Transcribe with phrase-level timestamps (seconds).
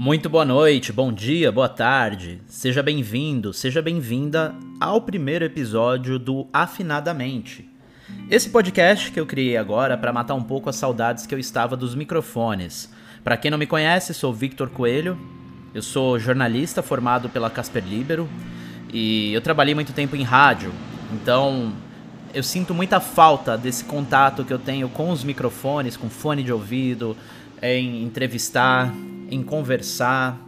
[0.00, 2.40] Muito boa noite, bom dia, boa tarde.
[2.46, 7.68] Seja bem-vindo, seja bem-vinda ao primeiro episódio do Afinadamente.
[8.30, 11.76] Esse podcast que eu criei agora para matar um pouco as saudades que eu estava
[11.76, 12.92] dos microfones.
[13.24, 15.18] Para quem não me conhece, sou Victor Coelho.
[15.74, 18.28] Eu sou jornalista formado pela Casper Libero
[18.92, 20.72] e eu trabalhei muito tempo em rádio.
[21.12, 21.72] Então,
[22.34, 26.52] eu sinto muita falta desse contato que eu tenho com os microfones, com fone de
[26.52, 27.16] ouvido,
[27.62, 28.92] em entrevistar,
[29.30, 30.38] em conversar,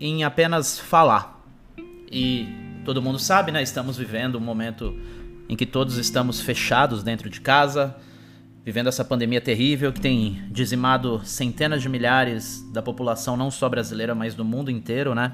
[0.00, 1.42] em apenas falar.
[2.10, 2.46] E
[2.84, 3.62] todo mundo sabe, né?
[3.62, 4.94] Estamos vivendo um momento
[5.48, 7.96] em que todos estamos fechados dentro de casa,
[8.64, 14.14] vivendo essa pandemia terrível que tem dizimado centenas de milhares da população, não só brasileira,
[14.14, 15.32] mas do mundo inteiro, né?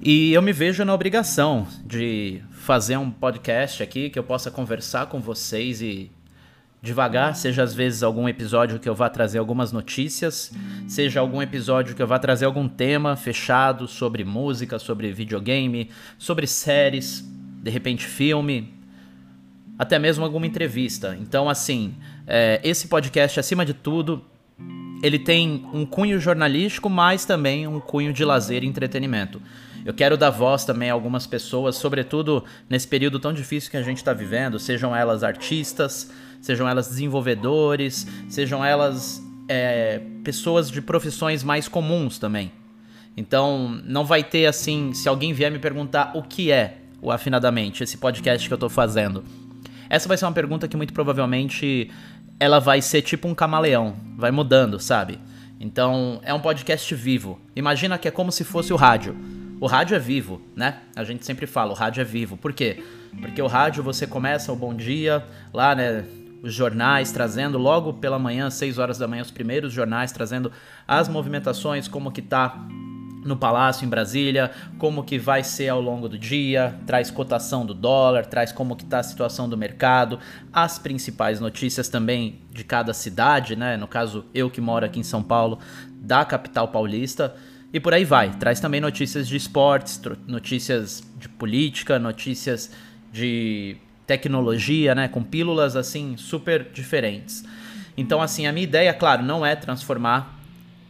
[0.00, 5.06] E eu me vejo na obrigação de fazer um podcast aqui que eu possa conversar
[5.06, 6.10] com vocês e
[6.82, 10.52] devagar, seja às vezes algum episódio que eu vá trazer algumas notícias,
[10.86, 15.88] seja algum episódio que eu vá trazer algum tema fechado sobre música, sobre videogame,
[16.18, 17.24] sobre séries,
[17.62, 18.74] de repente filme,
[19.78, 21.16] até mesmo alguma entrevista.
[21.18, 21.94] Então, assim,
[22.26, 24.22] é, esse podcast, acima de tudo,
[25.02, 29.40] ele tem um cunho jornalístico, mas também um cunho de lazer e entretenimento.
[29.88, 33.82] Eu quero dar voz também a algumas pessoas, sobretudo nesse período tão difícil que a
[33.82, 36.10] gente está vivendo, sejam elas artistas,
[36.42, 42.52] sejam elas desenvolvedores, sejam elas é, pessoas de profissões mais comuns também.
[43.16, 47.82] Então, não vai ter assim, se alguém vier me perguntar o que é o Afinadamente,
[47.82, 49.24] esse podcast que eu tô fazendo.
[49.88, 51.90] Essa vai ser uma pergunta que muito provavelmente
[52.38, 55.18] ela vai ser tipo um camaleão, vai mudando, sabe?
[55.58, 57.40] Então, é um podcast vivo.
[57.56, 59.37] Imagina que é como se fosse o rádio.
[59.60, 60.82] O rádio é vivo, né?
[60.94, 62.36] A gente sempre fala, o rádio é vivo.
[62.36, 62.82] Por quê?
[63.20, 66.04] Porque o rádio você começa o bom dia, lá, né?
[66.42, 70.52] os jornais trazendo logo pela manhã, 6 horas da manhã, os primeiros jornais trazendo
[70.86, 72.56] as movimentações, como que tá
[73.24, 77.74] no Palácio em Brasília, como que vai ser ao longo do dia, traz cotação do
[77.74, 80.20] dólar, traz como que tá a situação do mercado,
[80.52, 83.76] as principais notícias também de cada cidade, né?
[83.76, 85.58] No caso, eu que moro aqui em São Paulo,
[86.00, 87.34] da capital paulista,
[87.72, 88.30] e por aí vai.
[88.30, 92.70] Traz também notícias de esportes, notícias de política, notícias
[93.12, 97.44] de tecnologia, né, com pílulas assim super diferentes.
[97.96, 100.38] Então, assim, a minha ideia, claro, não é transformar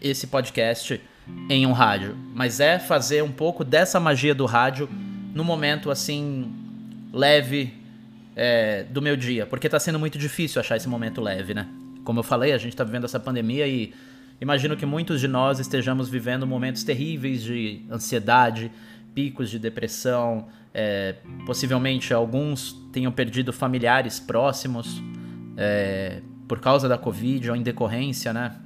[0.00, 1.00] esse podcast
[1.48, 4.88] em um rádio, mas é fazer um pouco dessa magia do rádio
[5.34, 6.52] no momento assim
[7.12, 7.74] leve
[8.36, 11.66] é, do meu dia, porque tá sendo muito difícil achar esse momento leve, né?
[12.04, 13.92] Como eu falei, a gente tá vivendo essa pandemia e
[14.40, 18.70] imagino que muitos de nós estejamos vivendo momentos terríveis de ansiedade,
[19.14, 25.02] picos de depressão, é, possivelmente alguns tenham perdido familiares próximos
[25.56, 28.56] é, por causa da Covid ou em decorrência, né?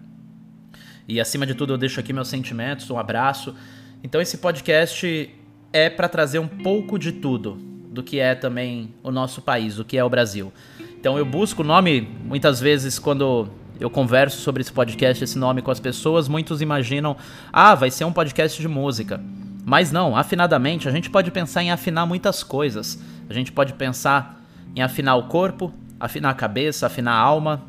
[1.09, 3.55] E acima de tudo eu deixo aqui meus sentimentos, um abraço.
[4.03, 5.31] Então esse podcast
[5.73, 7.55] é para trazer um pouco de tudo
[7.91, 10.53] do que é também o nosso país, o que é o Brasil.
[10.99, 13.49] Então eu busco o nome, muitas vezes quando
[13.83, 17.17] eu converso sobre esse podcast, esse nome com as pessoas, muitos imaginam,
[17.53, 19.21] ah, vai ser um podcast de música.
[19.65, 23.03] Mas não, afinadamente, a gente pode pensar em afinar muitas coisas.
[23.29, 24.41] A gente pode pensar
[24.77, 27.63] em afinar o corpo, afinar a cabeça, afinar a alma,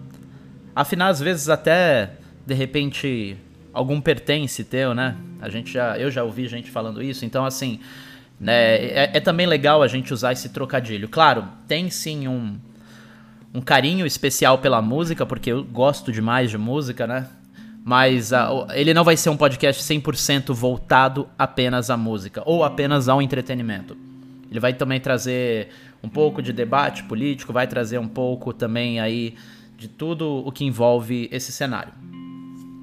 [0.76, 2.12] afinar às vezes até
[2.46, 3.36] de repente
[3.74, 5.16] algum pertence teu, né?
[5.42, 7.80] A gente já, eu já ouvi gente falando isso, então assim,
[8.40, 11.10] né, é, é também legal a gente usar esse trocadilho.
[11.10, 12.56] Claro, tem sim um
[13.54, 17.28] um carinho especial pela música, porque eu gosto demais de música, né?
[17.86, 23.08] Mas uh, ele não vai ser um podcast 100% voltado apenas à música ou apenas
[23.08, 23.96] ao entretenimento.
[24.50, 25.70] Ele vai também trazer
[26.02, 29.36] um pouco de debate político, vai trazer um pouco também aí
[29.78, 31.94] de tudo o que envolve esse cenário.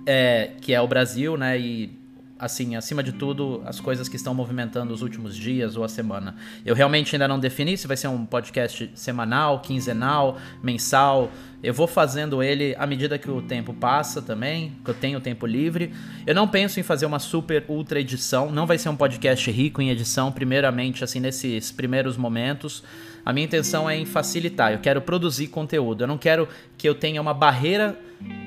[0.06, 1.58] É, que é o Brasil, né?
[1.58, 1.99] E
[2.40, 6.34] assim, acima de tudo, as coisas que estão movimentando os últimos dias ou a semana.
[6.64, 11.30] Eu realmente ainda não defini se vai ser um podcast semanal, quinzenal, mensal.
[11.62, 15.46] Eu vou fazendo ele à medida que o tempo passa também, que eu tenho tempo
[15.46, 15.92] livre.
[16.26, 19.82] Eu não penso em fazer uma super ultra edição, não vai ser um podcast rico
[19.82, 22.82] em edição, primeiramente, assim, nesses primeiros momentos.
[23.24, 26.48] A minha intenção é em facilitar, eu quero produzir conteúdo, eu não quero
[26.78, 27.98] que eu tenha uma barreira.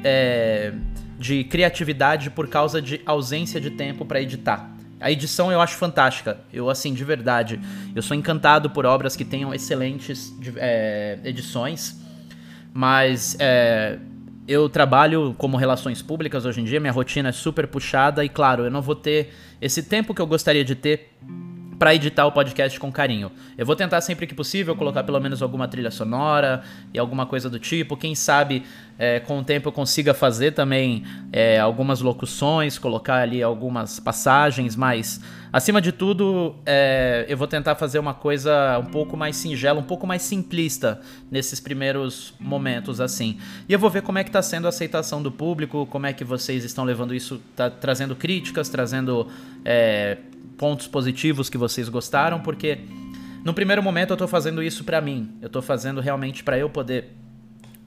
[0.03, 0.73] É
[1.17, 4.71] de criatividade por causa de ausência de tempo para editar.
[4.99, 6.39] A edição eu acho fantástica.
[6.51, 7.59] Eu, assim, de verdade,
[7.93, 12.01] eu sou encantado por obras que tenham excelentes é, edições,
[12.73, 13.99] mas é,
[14.47, 18.63] eu trabalho como relações públicas hoje em dia, minha rotina é super puxada e, claro,
[18.63, 21.11] eu não vou ter esse tempo que eu gostaria de ter
[21.83, 23.29] para editar o podcast com carinho.
[23.57, 26.63] Eu vou tentar sempre que possível colocar pelo menos alguma trilha sonora
[26.93, 27.97] e alguma coisa do tipo.
[27.97, 28.63] Quem sabe
[28.97, 34.77] é, com o tempo eu consiga fazer também é, algumas locuções, colocar ali algumas passagens,
[34.77, 35.19] mas
[35.51, 39.83] acima de tudo é, eu vou tentar fazer uma coisa um pouco mais singela, um
[39.83, 43.39] pouco mais simplista nesses primeiros momentos assim.
[43.67, 46.13] E eu vou ver como é que está sendo a aceitação do público, como é
[46.13, 49.27] que vocês estão levando isso, tá trazendo críticas, trazendo
[49.65, 50.17] é,
[50.57, 52.79] pontos positivos que vocês gostaram, porque
[53.43, 55.31] no primeiro momento eu tô fazendo isso para mim.
[55.41, 57.13] Eu tô fazendo realmente para eu poder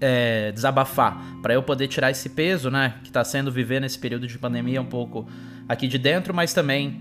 [0.01, 4.27] é, desabafar, para eu poder tirar esse peso, né, que tá sendo viver nesse período
[4.27, 5.27] de pandemia um pouco
[5.69, 7.01] aqui de dentro, mas também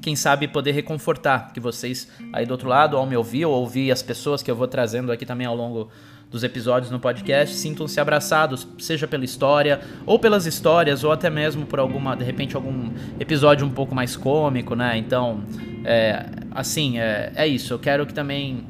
[0.00, 3.92] quem sabe poder reconfortar que vocês aí do outro lado, ao me ouvir ou ouvir
[3.92, 5.90] as pessoas que eu vou trazendo aqui também ao longo
[6.32, 11.66] dos episódios no podcast, sintam-se abraçados, seja pela história, ou pelas histórias, ou até mesmo
[11.66, 12.90] por alguma, de repente, algum
[13.20, 14.96] episódio um pouco mais cômico, né?
[14.96, 15.44] Então,
[15.84, 17.74] é, assim, é, é isso.
[17.74, 18.64] Eu quero que também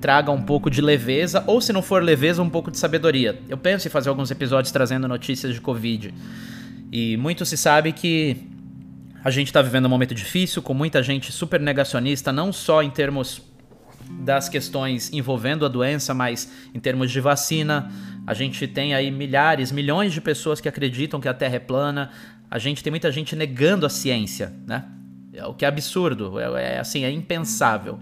[0.00, 3.38] traga um pouco de leveza, ou se não for leveza, um pouco de sabedoria.
[3.48, 6.12] Eu penso em fazer alguns episódios trazendo notícias de Covid.
[6.90, 8.36] E muito se sabe que
[9.22, 12.90] a gente está vivendo um momento difícil, com muita gente super negacionista, não só em
[12.90, 13.42] termos
[14.18, 17.90] das questões envolvendo a doença, mas em termos de vacina,
[18.26, 22.10] a gente tem aí milhares, milhões de pessoas que acreditam que a Terra é plana.
[22.50, 24.84] A gente tem muita gente negando a ciência, né?
[25.32, 27.98] É o que é absurdo, é, é assim, é impensável.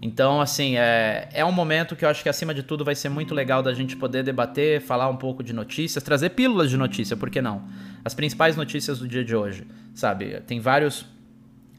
[0.00, 3.08] Então, assim, é, é um momento que eu acho que, acima de tudo, vai ser
[3.08, 7.16] muito legal da gente poder debater, falar um pouco de notícias, trazer pílulas de notícia,
[7.16, 7.64] por que não?
[8.04, 10.40] As principais notícias do dia de hoje, sabe?
[10.46, 11.04] Tem vários,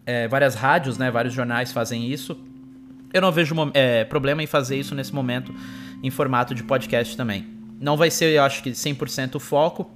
[0.05, 1.09] é, várias rádios, né?
[1.09, 2.37] Vários jornais fazem isso.
[3.13, 5.53] Eu não vejo é, problema em fazer isso nesse momento
[6.03, 7.47] em formato de podcast também.
[7.79, 9.89] Não vai ser, eu acho que, 100% o foco,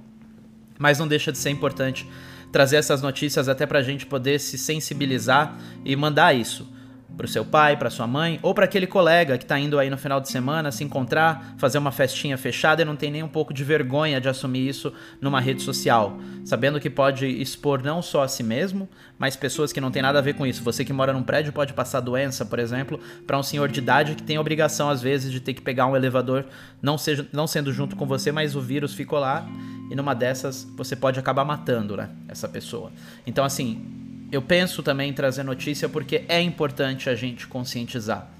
[0.78, 2.08] mas não deixa de ser importante
[2.50, 6.73] trazer essas notícias até para a gente poder se sensibilizar e mandar isso
[7.16, 9.88] para o seu pai, para sua mãe, ou para aquele colega que está indo aí
[9.88, 13.28] no final de semana se encontrar, fazer uma festinha fechada e não tem nem um
[13.28, 18.22] pouco de vergonha de assumir isso numa rede social, sabendo que pode expor não só
[18.22, 18.88] a si mesmo,
[19.18, 20.62] mas pessoas que não tem nada a ver com isso.
[20.62, 24.14] Você que mora num prédio pode passar doença, por exemplo, para um senhor de idade
[24.14, 26.44] que tem obrigação às vezes de ter que pegar um elevador,
[26.82, 29.46] não seja não sendo junto com você, mas o vírus ficou lá
[29.90, 32.90] e numa dessas você pode acabar matando, né, essa pessoa.
[33.26, 38.30] Então assim, eu penso também em trazer notícia porque é importante a gente conscientizar.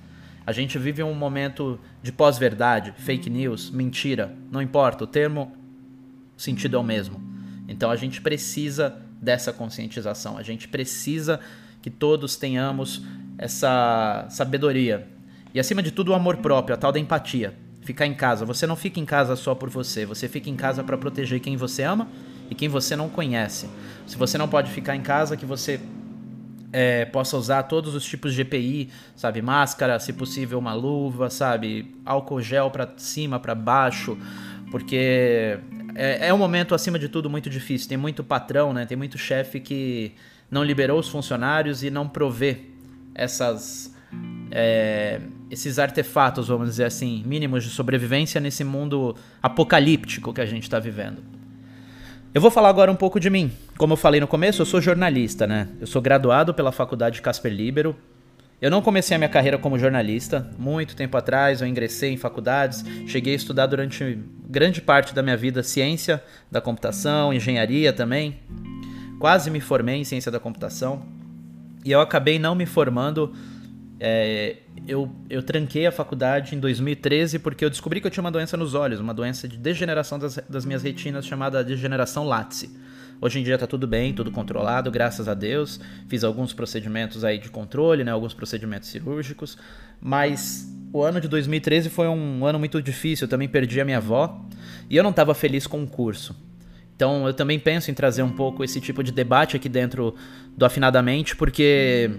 [0.46, 5.52] A gente vive um momento de pós-verdade, fake news, mentira, não importa, o termo,
[6.36, 7.22] o sentido é o mesmo.
[7.66, 11.40] Então a gente precisa dessa conscientização, a gente precisa
[11.80, 13.02] que todos tenhamos
[13.38, 15.08] essa sabedoria.
[15.54, 17.54] E acima de tudo, o amor próprio, a tal da empatia.
[17.80, 18.44] Ficar em casa.
[18.44, 21.56] Você não fica em casa só por você, você fica em casa para proteger quem
[21.56, 22.08] você ama
[22.50, 23.68] e quem você não conhece.
[24.06, 25.80] Se você não pode ficar em casa, que você
[26.72, 29.40] é, possa usar todos os tipos de EPI, sabe?
[29.40, 31.94] Máscara, se possível uma luva, sabe?
[32.04, 34.18] Álcool gel para cima, para baixo,
[34.72, 35.58] porque
[35.94, 37.88] é, é um momento, acima de tudo, muito difícil.
[37.88, 38.84] Tem muito patrão, né?
[38.84, 40.12] Tem muito chefe que
[40.50, 42.62] não liberou os funcionários e não provê
[43.14, 43.94] essas...
[44.50, 45.20] É,
[45.50, 50.78] esses artefatos, vamos dizer assim, mínimos de sobrevivência nesse mundo apocalíptico que a gente está
[50.78, 51.22] vivendo.
[52.34, 53.52] Eu vou falar agora um pouco de mim.
[53.78, 55.68] Como eu falei no começo, eu sou jornalista, né?
[55.80, 57.94] Eu sou graduado pela Faculdade Casper Libero.
[58.60, 60.50] Eu não comecei a minha carreira como jornalista.
[60.58, 65.36] Muito tempo atrás eu ingressei em faculdades, cheguei a estudar durante grande parte da minha
[65.36, 66.20] vida ciência
[66.50, 68.40] da computação, engenharia também.
[69.20, 71.04] Quase me formei em ciência da computação.
[71.84, 73.32] E eu acabei não me formando
[74.06, 74.56] é,
[74.86, 78.54] eu, eu tranquei a faculdade em 2013 porque eu descobri que eu tinha uma doença
[78.54, 82.70] nos olhos, uma doença de degeneração das, das minhas retinas chamada degeneração látice.
[83.18, 85.80] Hoje em dia tá tudo bem, tudo controlado, graças a Deus.
[86.06, 89.56] Fiz alguns procedimentos aí de controle, né, alguns procedimentos cirúrgicos,
[89.98, 93.96] mas o ano de 2013 foi um ano muito difícil, eu também perdi a minha
[93.96, 94.38] avó
[94.90, 96.36] e eu não estava feliz com o curso.
[96.94, 100.14] Então eu também penso em trazer um pouco esse tipo de debate aqui dentro
[100.54, 102.10] do Afinadamente, porque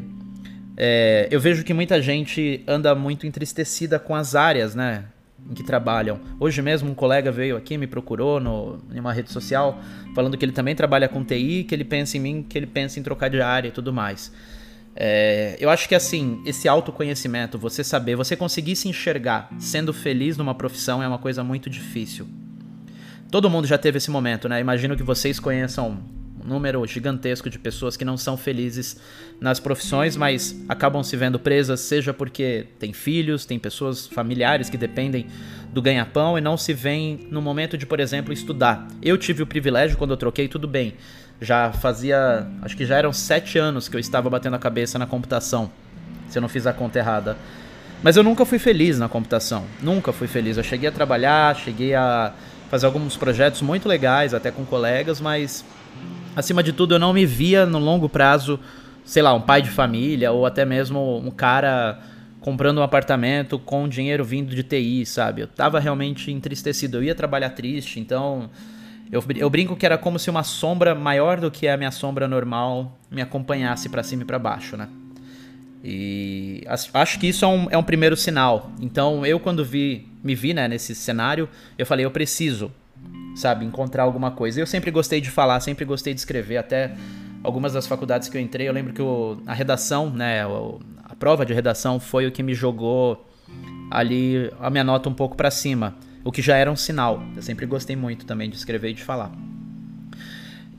[0.77, 5.05] é, eu vejo que muita gente anda muito entristecida com as áreas, né?
[5.49, 6.19] Em que trabalham.
[6.39, 9.79] Hoje mesmo um colega veio aqui, me procurou no, em uma rede social,
[10.13, 12.99] falando que ele também trabalha com TI, que ele pensa em mim, que ele pensa
[12.99, 14.31] em trocar de área e tudo mais.
[14.95, 20.37] É, eu acho que assim, esse autoconhecimento, você saber, você conseguir se enxergar sendo feliz
[20.37, 22.27] numa profissão é uma coisa muito difícil.
[23.29, 24.59] Todo mundo já teve esse momento, né?
[24.59, 25.99] Imagino que vocês conheçam
[26.45, 28.97] número gigantesco de pessoas que não são felizes
[29.39, 34.77] nas profissões, mas acabam se vendo presas, seja porque tem filhos, tem pessoas familiares que
[34.77, 35.27] dependem
[35.73, 38.87] do ganha-pão e não se veem no momento de, por exemplo, estudar.
[39.01, 40.93] Eu tive o privilégio quando eu troquei, tudo bem.
[41.41, 45.05] Já fazia, acho que já eram sete anos que eu estava batendo a cabeça na
[45.05, 45.69] computação.
[46.29, 47.35] se eu não fiz a conta errada.
[48.01, 49.65] Mas eu nunca fui feliz na computação.
[49.81, 50.57] Nunca fui feliz.
[50.57, 52.33] Eu cheguei a trabalhar, cheguei a
[52.69, 55.63] fazer alguns projetos muito legais, até com colegas, mas
[56.35, 58.59] acima de tudo eu não me via no longo prazo,
[59.03, 61.99] sei lá, um pai de família ou até mesmo um cara
[62.41, 65.41] comprando um apartamento com dinheiro vindo de TI, sabe?
[65.41, 66.97] Eu tava realmente entristecido.
[66.97, 68.49] Eu ia trabalhar triste, então
[69.11, 72.27] eu, eu brinco que era como se uma sombra maior do que a minha sombra
[72.27, 74.87] normal me acompanhasse para cima e para baixo, né?
[75.83, 76.63] E
[76.93, 78.71] acho que isso é um, é um primeiro sinal.
[78.81, 82.71] Então eu quando vi, me vi né, nesse cenário, eu falei, eu preciso,
[83.35, 84.59] sabe, encontrar alguma coisa.
[84.59, 86.95] Eu sempre gostei de falar, sempre gostei de escrever, até
[87.43, 90.43] algumas das faculdades que eu entrei, eu lembro que o, a redação, né,
[91.03, 93.25] a prova de redação foi o que me jogou
[93.91, 97.21] ali a minha nota um pouco para cima, o que já era um sinal.
[97.35, 99.31] Eu sempre gostei muito também de escrever e de falar.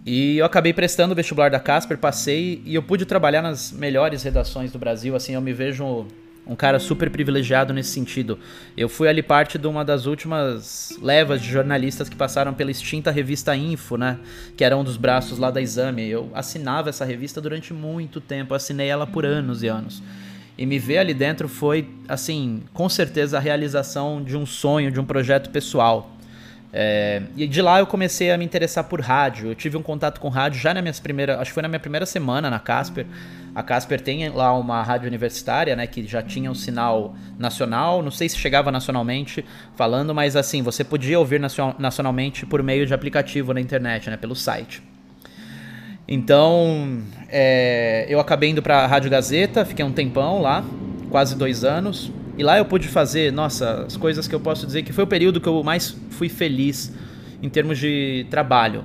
[0.04, 4.22] E eu acabei prestando o vestibular da Casper, passei e eu pude trabalhar nas melhores
[4.22, 5.16] redações do Brasil.
[5.16, 6.06] Assim, eu me vejo
[6.46, 8.38] um cara super privilegiado nesse sentido.
[8.76, 13.10] Eu fui ali parte de uma das últimas levas de jornalistas que passaram pela extinta
[13.10, 14.18] revista Info, né?
[14.56, 16.08] Que era um dos braços lá da Exame.
[16.08, 20.02] Eu assinava essa revista durante muito tempo, assinei ela por anos e anos.
[20.56, 24.98] E me ver ali dentro foi, assim, com certeza a realização de um sonho, de
[24.98, 26.15] um projeto pessoal.
[26.72, 29.48] É, e de lá eu comecei a me interessar por rádio.
[29.48, 31.80] Eu tive um contato com rádio já na minha primeira, acho que foi na minha
[31.80, 33.06] primeira semana na Casper.
[33.54, 38.10] A Casper tem lá uma rádio universitária, né, que já tinha um sinal nacional, não
[38.10, 39.42] sei se chegava nacionalmente
[39.74, 41.40] falando, mas assim, você podia ouvir
[41.78, 44.82] nacionalmente por meio de aplicativo na internet, né, pelo site.
[46.06, 50.62] Então, é, eu acabei indo para a Rádio Gazeta, fiquei um tempão lá,
[51.10, 52.12] quase dois anos.
[52.38, 55.06] E lá eu pude fazer, nossa, as coisas que eu posso dizer que foi o
[55.06, 56.92] período que eu mais fui feliz
[57.42, 58.84] em termos de trabalho.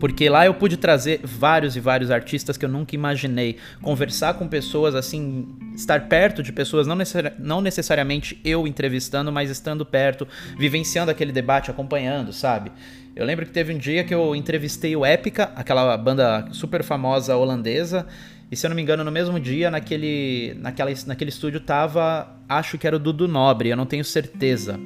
[0.00, 3.58] Porque lá eu pude trazer vários e vários artistas que eu nunca imaginei.
[3.82, 9.50] Conversar com pessoas, assim, estar perto de pessoas, não, necessari não necessariamente eu entrevistando, mas
[9.50, 10.26] estando perto,
[10.58, 12.72] vivenciando aquele debate, acompanhando, sabe?
[13.14, 17.36] Eu lembro que teve um dia que eu entrevistei o Épica, aquela banda super famosa
[17.36, 18.06] holandesa,
[18.50, 22.76] e se eu não me engano, no mesmo dia, naquele, naquela, naquele estúdio tava, acho
[22.76, 24.78] que era o Dudu Nobre, eu não tenho certeza.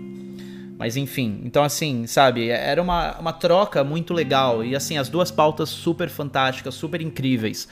[0.77, 4.65] Mas enfim, então assim, sabe, era uma, uma troca muito legal.
[4.65, 7.69] E assim, as duas pautas super fantásticas, super incríveis.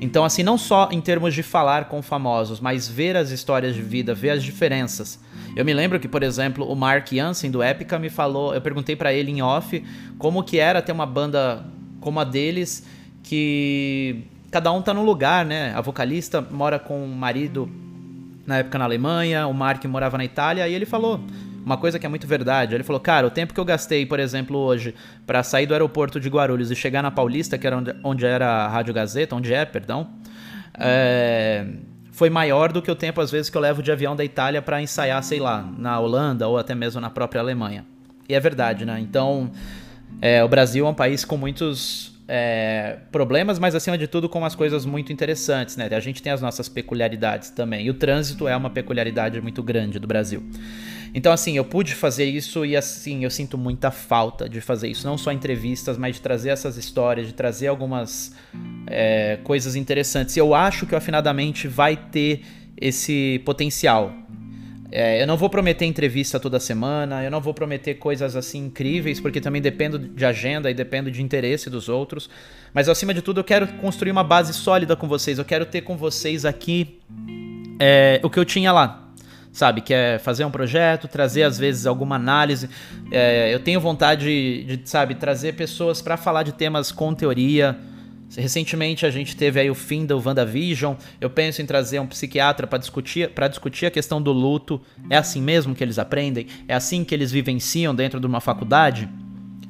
[0.00, 3.82] Então, assim, não só em termos de falar com famosos, mas ver as histórias de
[3.82, 5.20] vida, ver as diferenças.
[5.56, 8.96] Eu me lembro que, por exemplo, o Mark Jansen do Epica me falou, eu perguntei
[8.96, 9.84] para ele em off
[10.18, 11.64] como que era ter uma banda
[12.00, 12.86] como a deles
[13.22, 14.24] que
[14.54, 15.72] cada um tá num lugar, né?
[15.74, 17.68] A vocalista mora com o marido
[18.46, 21.20] na época na Alemanha, o Mark morava na Itália, e ele falou
[21.66, 22.72] uma coisa que é muito verdade.
[22.72, 24.94] Ele falou, cara, o tempo que eu gastei, por exemplo, hoje,
[25.26, 28.46] para sair do aeroporto de Guarulhos e chegar na Paulista, que era onde, onde era
[28.48, 30.10] a Rádio Gazeta, onde é, perdão,
[30.78, 31.66] é,
[32.12, 34.62] foi maior do que o tempo, às vezes, que eu levo de avião da Itália
[34.62, 37.84] para ensaiar, sei lá, na Holanda ou até mesmo na própria Alemanha.
[38.28, 39.00] E é verdade, né?
[39.00, 39.50] Então,
[40.20, 44.38] é, o Brasil é um país com muitos é, problemas, mas acima de tudo com
[44.38, 45.88] umas coisas muito interessantes, né?
[45.90, 47.86] A gente tem as nossas peculiaridades também.
[47.86, 50.42] E o trânsito é uma peculiaridade muito grande do Brasil.
[51.14, 55.06] Então, assim, eu pude fazer isso e, assim, eu sinto muita falta de fazer isso.
[55.06, 58.34] Não só entrevistas, mas de trazer essas histórias, de trazer algumas
[58.86, 60.36] é, coisas interessantes.
[60.36, 62.42] E eu acho que o Afinadamente vai ter
[62.76, 64.12] esse potencial.
[64.90, 69.20] É, eu não vou prometer entrevista toda semana, eu não vou prometer coisas assim incríveis,
[69.20, 72.30] porque também dependo de agenda e dependo de interesse dos outros.
[72.72, 75.38] Mas acima de tudo, eu quero construir uma base sólida com vocês.
[75.38, 77.00] Eu quero ter com vocês aqui
[77.80, 79.00] é, o que eu tinha lá.
[79.52, 82.68] Sabe, que é fazer um projeto, trazer às vezes alguma análise.
[83.12, 87.78] É, eu tenho vontade de, de sabe, trazer pessoas para falar de temas com teoria,
[88.36, 90.96] Recentemente a gente teve aí o fim do WandaVision.
[91.20, 94.80] Eu penso em trazer um psiquiatra para discutir, discutir a questão do luto.
[95.08, 96.46] É assim mesmo que eles aprendem?
[96.66, 99.08] É assim que eles vivenciam dentro de uma faculdade?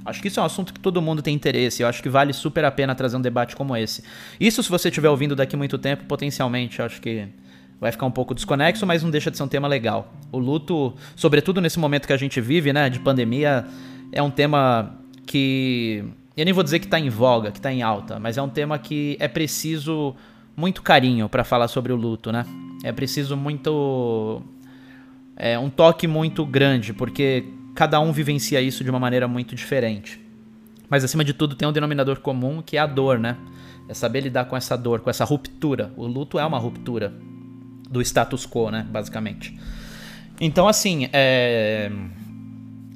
[0.05, 1.83] Acho que isso é um assunto que todo mundo tem interesse.
[1.83, 4.05] Eu acho que vale super a pena trazer um debate como esse.
[4.39, 7.27] Isso, se você estiver ouvindo daqui muito tempo, potencialmente, acho que
[7.81, 10.13] vai ficar um pouco desconexo, mas não deixa de ser um tema legal.
[10.31, 13.65] O luto, sobretudo nesse momento que a gente vive, né, de pandemia,
[14.13, 16.05] é um tema que
[16.37, 18.49] eu nem vou dizer que está em voga, que está em alta, mas é um
[18.49, 20.15] tema que é preciso
[20.57, 22.45] muito carinho para falar sobre o luto, né?
[22.83, 24.43] É preciso muito.
[25.37, 30.21] É um toque muito grande, porque cada um vivencia isso de uma maneira muito diferente.
[30.89, 33.37] Mas acima de tudo tem um denominador comum que é a dor, né?
[33.89, 35.93] É saber lidar com essa dor, com essa ruptura.
[35.97, 37.15] O luto é uma ruptura
[37.89, 38.87] do status quo, né?
[38.91, 39.59] Basicamente.
[40.41, 41.91] Então, assim, é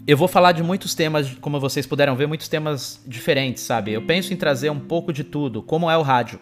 [0.09, 3.93] eu vou falar de muitos temas, como vocês puderam ver, muitos temas diferentes, sabe?
[3.93, 6.41] Eu penso em trazer um pouco de tudo, como é o rádio.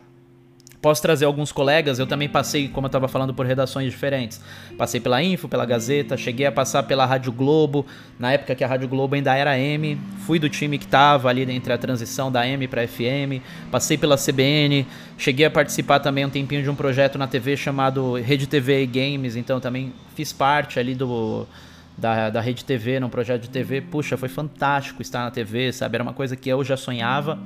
[0.80, 4.40] Posso trazer alguns colegas, eu também passei, como eu estava falando, por redações diferentes.
[4.78, 7.84] Passei pela Info, pela Gazeta, cheguei a passar pela Rádio Globo,
[8.20, 9.98] na época que a Rádio Globo ainda era M.
[10.26, 13.42] Fui do time que estava ali entre a transição da M para FM.
[13.68, 14.86] Passei pela CBN,
[15.18, 19.34] cheguei a participar também um tempinho de um projeto na TV chamado Rede TV Games,
[19.34, 21.48] então também fiz parte ali do
[21.96, 23.80] da, da Rede TV, num projeto de TV.
[23.80, 25.96] Puxa, foi fantástico estar na TV, sabe?
[25.96, 27.38] Era uma coisa que eu já sonhava.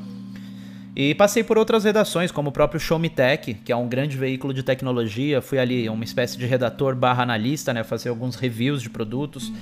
[0.94, 4.16] E passei por outras redações, como o próprio Show Me Tech, que é um grande
[4.16, 5.40] veículo de tecnologia.
[5.40, 7.84] Fui ali uma espécie de redator barra analista, né?
[7.84, 9.52] Fazer alguns reviews de produtos.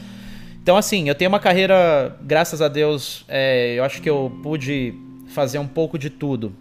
[0.62, 4.94] Então, assim, eu tenho uma carreira, graças a Deus, é, eu acho que eu pude
[5.28, 6.52] fazer um pouco de tudo.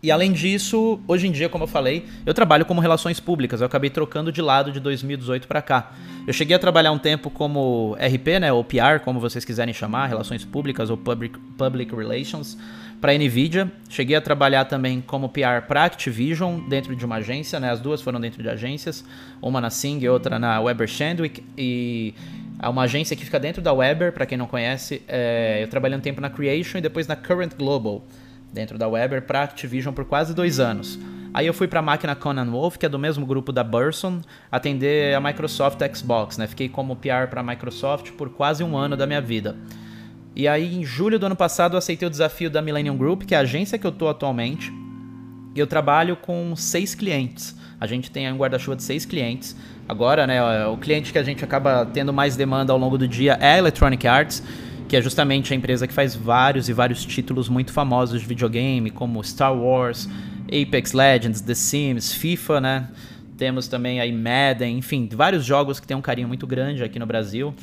[0.00, 3.60] E além disso, hoje em dia, como eu falei, eu trabalho como relações públicas.
[3.60, 5.90] Eu acabei trocando de lado de 2018 para cá.
[6.24, 10.06] Eu cheguei a trabalhar um tempo como RP, né, ou PR, como vocês quiserem chamar,
[10.06, 12.56] relações públicas ou public, public relations,
[13.00, 13.72] para a Nvidia.
[13.88, 17.68] Cheguei a trabalhar também como PR para Activision dentro de uma agência, né?
[17.68, 19.04] As duas foram dentro de agências,
[19.42, 22.14] uma na Sing e outra na Weber Shandwick e
[22.62, 25.02] é uma agência que fica dentro da Weber, para quem não conhece.
[25.08, 28.04] É, eu trabalhei um tempo na Creation e depois na Current Global
[28.52, 30.98] dentro da Weber para Activision por quase dois anos.
[31.32, 34.20] Aí eu fui para a máquina Conan Wolf, que é do mesmo grupo da Burson,
[34.50, 36.46] atender a Microsoft Xbox, né?
[36.46, 39.56] Fiquei como PR para a Microsoft por quase um ano da minha vida.
[40.34, 43.34] E aí em julho do ano passado eu aceitei o desafio da Millennium Group, que
[43.34, 44.72] é a agência que eu tô atualmente.
[45.54, 47.56] E eu trabalho com seis clientes.
[47.80, 49.56] A gente tem um guarda-chuva de seis clientes.
[49.88, 53.38] Agora, né, o cliente que a gente acaba tendo mais demanda ao longo do dia
[53.40, 54.42] é a Electronic Arts
[54.88, 58.90] que é justamente a empresa que faz vários e vários títulos muito famosos de videogame,
[58.90, 60.08] como Star Wars,
[60.46, 62.88] Apex Legends, The Sims, FIFA, né?
[63.36, 67.04] Temos também aí Madden, enfim, vários jogos que tem um carinho muito grande aqui no
[67.04, 67.54] Brasil.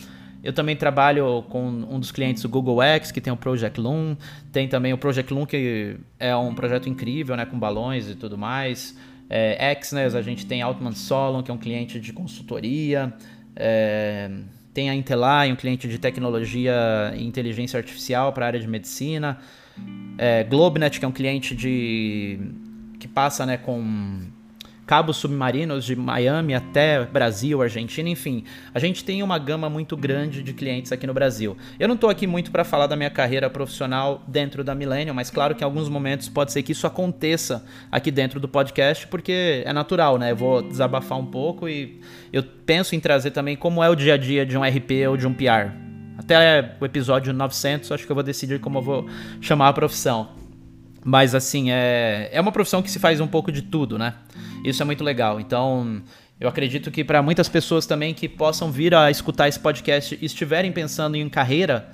[0.44, 4.16] Eu também trabalho com um dos clientes do Google X, que tem o Project Loom.
[4.52, 7.44] Tem também o Project Loom, que é um projeto incrível, né?
[7.48, 8.96] Com balões e tudo mais.
[9.28, 13.12] É, Exnes, a gente tem Altman Solon, que é um cliente de consultoria.
[13.56, 14.30] É,
[14.76, 19.40] tem a Intelai, um cliente de tecnologia e inteligência artificial para a área de medicina.
[20.18, 22.38] É, Globenet, que é um cliente de
[23.00, 24.28] que passa né, com
[24.86, 28.44] cabos submarinos de Miami até Brasil, Argentina, enfim.
[28.74, 31.58] A gente tem uma gama muito grande de clientes aqui no Brasil.
[31.80, 35.32] Eu não estou aqui muito para falar da minha carreira profissional dentro da Millennium, mas
[35.32, 39.64] claro que em alguns momentos pode ser que isso aconteça aqui dentro do podcast, porque
[39.66, 40.32] é natural, né?
[40.32, 42.00] Eu vou desabafar um pouco e
[42.32, 45.18] eu penso em trazer também como é o dia a dia de um RP ou
[45.18, 45.72] de um PR.
[46.18, 49.10] Até o episódio 900, acho que eu vou decidir como eu vou
[49.42, 50.30] chamar a profissão.
[51.04, 54.16] Mas assim, é, é uma profissão que se faz um pouco de tudo, né?
[54.70, 55.40] Isso é muito legal.
[55.40, 56.02] Então,
[56.40, 60.26] eu acredito que para muitas pessoas também que possam vir a escutar esse podcast e
[60.26, 61.90] estiverem pensando em carreira,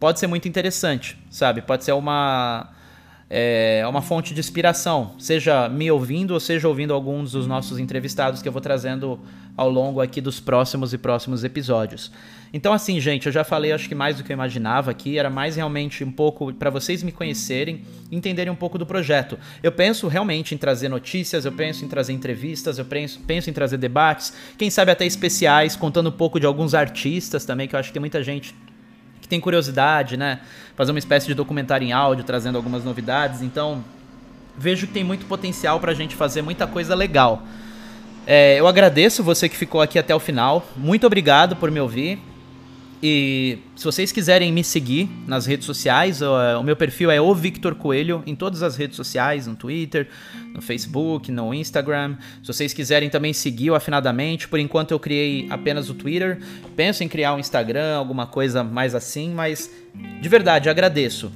[0.00, 1.60] pode ser muito interessante, sabe?
[1.60, 2.70] Pode ser uma
[3.30, 8.40] é uma fonte de inspiração, seja me ouvindo ou seja ouvindo alguns dos nossos entrevistados
[8.40, 9.20] que eu vou trazendo
[9.54, 12.10] ao longo aqui dos próximos e próximos episódios.
[12.52, 15.28] Então, assim, gente, eu já falei, acho que mais do que eu imaginava aqui, era
[15.28, 19.38] mais realmente um pouco para vocês me conhecerem, entenderem um pouco do projeto.
[19.62, 23.52] Eu penso realmente em trazer notícias, eu penso em trazer entrevistas, eu penso, penso em
[23.52, 27.78] trazer debates, quem sabe até especiais, contando um pouco de alguns artistas também, que eu
[27.78, 28.54] acho que tem muita gente
[29.28, 30.40] que tem curiosidade, né?
[30.74, 33.42] Fazer uma espécie de documentário em áudio, trazendo algumas novidades.
[33.42, 33.84] Então,
[34.56, 37.42] vejo que tem muito potencial para a gente fazer muita coisa legal.
[38.26, 40.66] É, eu agradeço você que ficou aqui até o final.
[40.76, 42.18] Muito obrigado por me ouvir.
[43.00, 47.76] E se vocês quiserem me seguir nas redes sociais, o, meu perfil é o Victor
[47.76, 50.08] Coelho em todas as redes sociais, no Twitter,
[50.52, 52.16] no Facebook, no Instagram.
[52.42, 56.40] Se vocês quiserem também seguir o afinadamente, por enquanto eu criei apenas o Twitter.
[56.74, 59.70] Penso em criar um Instagram, alguma coisa mais assim, mas
[60.20, 61.30] de verdade agradeço.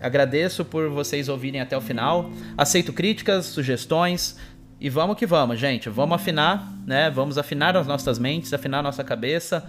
[0.00, 2.30] Agradeço por vocês ouvirem até o final.
[2.56, 4.36] Aceito críticas, sugestões.
[4.80, 5.88] E vamos que vamos, gente.
[5.88, 7.10] Vamos afinar, né?
[7.10, 9.68] Vamos afinar as nossas mentes, afinar a nossa cabeça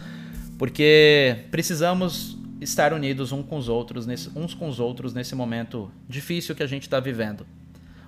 [0.60, 5.90] porque precisamos estar unidos uns com os outros nesse, uns com os outros nesse momento
[6.08, 7.48] difícil que a gente está vivendo.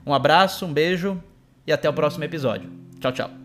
[0.05, 1.23] Um abraço, um beijo
[1.65, 2.69] e até o próximo episódio.
[2.99, 3.40] Tchau, tchau.